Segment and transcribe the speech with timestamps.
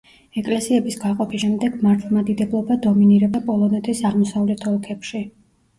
[0.41, 5.29] ეკლესიების გაყოფის შემდეგ მართლმადიდებლობა დომინირებდა პოლონეთის აღმოსავლეთ ოლქებში.